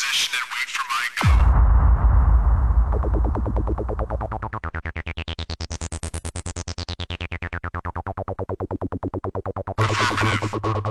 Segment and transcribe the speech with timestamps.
[0.00, 1.40] position and wait for my call.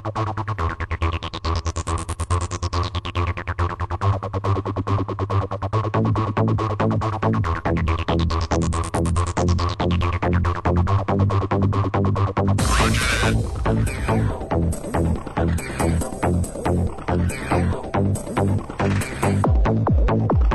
[0.01, 0.15] Thank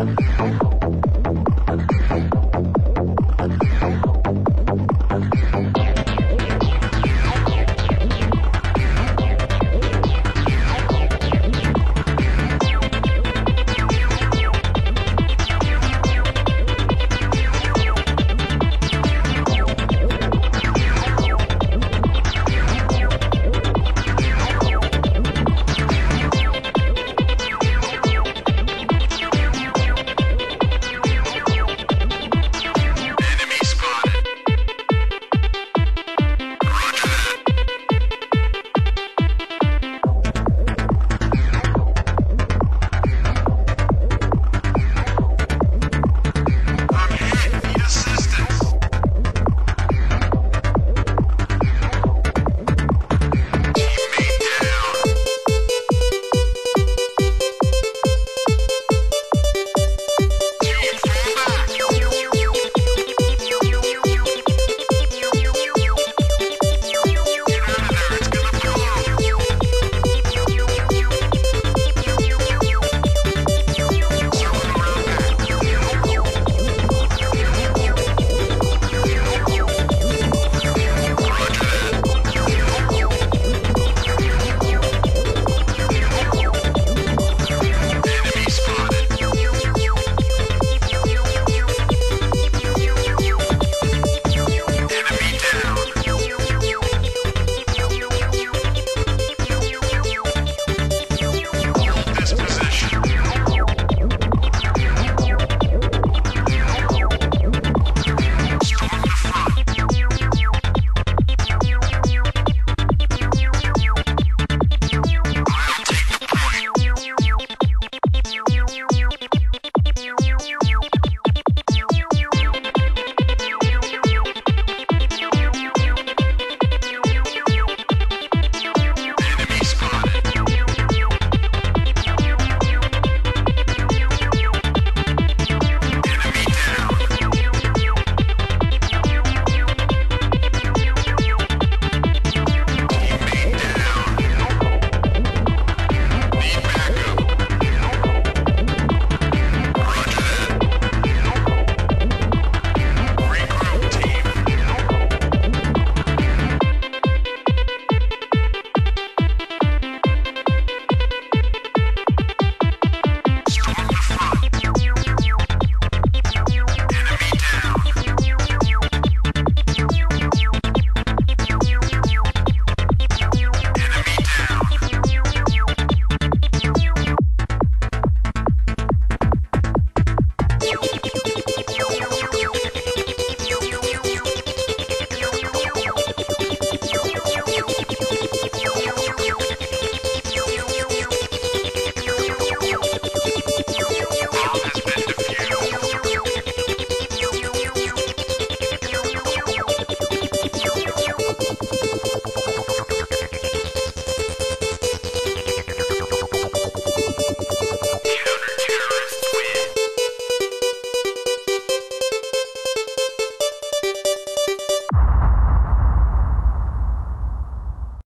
[0.04, 0.33] love.